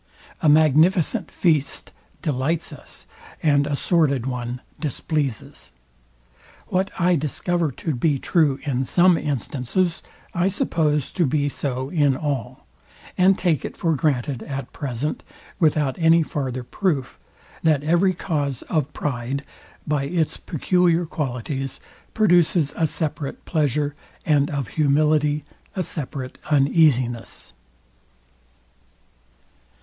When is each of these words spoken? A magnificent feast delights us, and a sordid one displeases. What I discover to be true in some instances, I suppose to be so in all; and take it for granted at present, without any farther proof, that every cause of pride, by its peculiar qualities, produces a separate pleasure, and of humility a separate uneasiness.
A 0.41 0.49
magnificent 0.49 1.29
feast 1.29 1.91
delights 2.23 2.73
us, 2.73 3.05
and 3.43 3.67
a 3.67 3.75
sordid 3.75 4.25
one 4.25 4.61
displeases. 4.79 5.69
What 6.69 6.89
I 6.97 7.15
discover 7.15 7.71
to 7.73 7.93
be 7.93 8.17
true 8.17 8.57
in 8.63 8.83
some 8.83 9.15
instances, 9.15 10.01
I 10.33 10.47
suppose 10.47 11.11
to 11.11 11.27
be 11.27 11.49
so 11.49 11.89
in 11.89 12.17
all; 12.17 12.65
and 13.15 13.37
take 13.37 13.63
it 13.63 13.77
for 13.77 13.93
granted 13.93 14.41
at 14.41 14.73
present, 14.73 15.21
without 15.59 15.99
any 15.99 16.23
farther 16.23 16.63
proof, 16.63 17.19
that 17.61 17.83
every 17.83 18.13
cause 18.13 18.63
of 18.63 18.91
pride, 18.93 19.45
by 19.85 20.05
its 20.05 20.35
peculiar 20.37 21.05
qualities, 21.05 21.79
produces 22.15 22.73
a 22.75 22.87
separate 22.87 23.45
pleasure, 23.45 23.93
and 24.25 24.49
of 24.49 24.69
humility 24.69 25.45
a 25.75 25.83
separate 25.83 26.39
uneasiness. 26.49 27.53